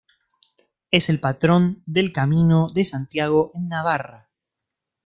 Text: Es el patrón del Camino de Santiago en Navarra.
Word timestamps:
Es 0.89 1.09
el 1.11 1.19
patrón 1.19 1.83
del 1.85 2.11
Camino 2.11 2.69
de 2.73 2.85
Santiago 2.85 3.51
en 3.53 3.67
Navarra. 3.67 4.31